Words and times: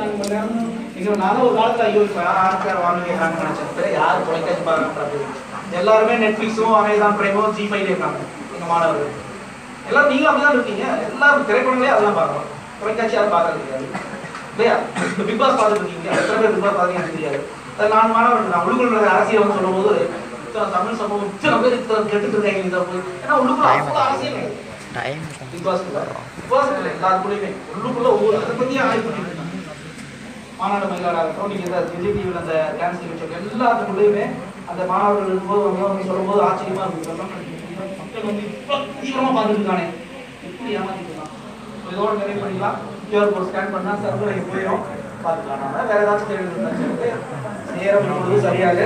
நாலு 0.00 0.12
மணி 0.18 0.32
நேரம் 0.32 0.68
இங்க 0.98 1.14
நானும் 1.22 1.44
ஒரு 1.46 1.54
காலத்துல 1.58 1.86
ஐயோ 1.88 2.02
இப்ப 2.06 2.20
யாரும் 2.20 2.44
ஆர்கார் 2.44 2.84
வாங்க 2.84 3.00
கேட்கறாங்கன்னு 3.08 3.46
நினைச்சேன் 3.46 3.96
யார் 3.98 4.26
தொலைக்காட்சி 4.26 4.62
பாருன்றது 4.68 5.18
எல்லாருமே 5.80 6.14
நெட்ஃபிளிக்ஸும் 6.22 6.76
அமேசான் 6.78 7.18
பிரைமோ 7.18 7.42
ஜி 7.58 7.64
ஃபைவ்ல 7.70 7.90
இருக்காங்க 7.92 8.20
எங்க 8.54 8.66
மாணவர்கள். 8.70 9.12
எல்லாரும் 9.88 10.10
நீங்களும் 10.12 10.30
அப்படிதான் 10.30 10.56
இருக்கீங்க. 10.56 10.84
எல்லாரும் 11.08 11.46
திரைப்படங்களே 11.48 11.92
அதெல்லாம் 11.94 12.18
பார்க்கலாம் 12.20 12.48
தொலைக்காட்சி 12.80 13.16
யாரும் 13.16 13.34
பார்க்கறது 13.34 13.62
கிடையாது. 13.62 13.86
இல்லையா? 14.52 14.74
இப்ப 15.10 15.24
பிக் 15.28 15.40
பாஸ் 15.42 15.58
பார்த்துட்டு 15.60 15.84
இருக்கீங்க. 15.84 16.08
எத்தனை 16.20 16.38
பேர் 16.42 16.54
பிக் 16.54 16.64
பாஸ் 16.66 16.78
பார்த்தீங்க 16.78 17.00
எனக்கு 17.02 17.16
தெரியாது. 17.18 17.40
அது 17.78 17.88
நான் 17.94 18.14
மாணவர்கள் 18.16 18.52
நான் 18.54 18.64
உள்ளுக்குள்ள 18.66 19.12
அரசியல் 19.16 19.44
வந்து 19.44 19.58
சொல்லும்போது 19.58 19.94
தமிழ் 20.76 21.00
சமூகம் 21.00 21.30
இத்தனை 21.34 21.56
பேர் 21.62 21.78
இத்தனை 21.78 22.00
கெட்டுட்டு 22.12 22.36
இருக்காங்க 22.38 22.68
இதை 22.70 22.80
போய் 22.88 23.04
ஏன்னா 23.24 23.34
உள்ளுக்குள்ள 23.42 23.70
அவ்வளவு 23.74 24.02
அரசியல் 24.06 24.38
பிக் 25.52 25.66
பாஸ்க்குள்ள 25.66 26.00
பிக் 26.36 26.50
பாஸ் 26.52 26.72
இல்லை. 26.72 26.92
எல்லாருக்குள்ளயுமே 26.96 27.50
உள்ளுக்குள்ள 27.74 28.08
ஒவ்வொரு 28.16 28.36
இதை 28.38 28.54
பத்தியும் 28.60 28.88
ஆய்வு 28.88 29.06
பண்ணிட்டு 29.06 29.39
மாநாடு 30.60 30.86
மயிலாடாக 30.90 31.22
இருக்கட்டும் 31.24 31.52
நீங்க 31.52 31.66
இந்த 31.68 31.78
விஜய் 31.86 32.14
டிவியில் 32.14 32.40
அந்த 32.42 32.54
டான்ஸ் 32.78 33.02
நிகழ்ச்சி 33.02 33.54
எல்லாத்துக்குள்ளேயுமே 33.56 34.24
அந்த 34.70 34.82
மாணவர்கள் 34.90 35.30
இருக்கும்போது 35.30 35.62
அவங்க 35.66 35.86
வந்து 35.88 36.08
சொல்லும்போது 36.10 36.40
ஆச்சரியமா 36.48 36.84
இருக்கும் 36.86 37.20
மக்கள் 38.00 38.28
வந்து 38.28 38.42
இவ்வளவு 38.52 38.86
தீவிரமாக 39.00 39.32
பார்த்துருக்கானே. 39.36 39.86
எப்படி 40.48 40.74
ஏமாற்றிக்கலாம் 40.78 41.30
இதோட 41.90 42.10
நிறைவு 42.20 42.40
பண்ணிக்கலாம். 42.42 42.78
கியூஆர் 43.06 43.32
கோட் 43.34 43.48
ஸ்கேன் 43.48 43.72
பண்ணால் 43.74 44.02
சர்வர் 44.02 44.50
போயிடும் 44.50 44.82
பார்த்துக்கலாம். 45.24 45.88
வேறு 45.88 46.02
ஏதாச்சும் 46.04 46.30
தேவை 46.30 47.10
நேரம் 47.76 48.44
சரியாக 48.46 48.78